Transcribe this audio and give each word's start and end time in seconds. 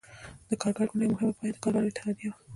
د 0.47 0.49
کارګر 0.61 0.85
ګوند 0.89 1.03
یوه 1.03 1.13
مهمه 1.13 1.33
پایه 1.37 1.53
د 1.53 1.57
کارګرو 1.63 1.89
اتحادیه 1.89 2.29
وه. 2.31 2.37